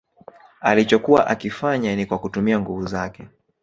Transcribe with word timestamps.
Alichokuwa 0.61 1.27
akifanya 1.27 1.95
ni 1.95 2.05
kwa 2.05 2.19
kutumia 2.19 2.59
nguvu 2.59 2.87
zake 2.87 3.27